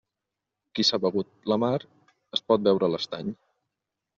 [0.79, 1.71] Qui s'ha begut la mar,
[2.39, 3.31] es pot beure l'estany.